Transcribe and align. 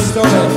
story. 0.00 0.55